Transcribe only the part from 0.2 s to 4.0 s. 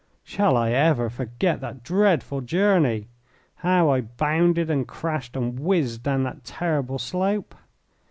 Shall I ever forget that dreadful journey how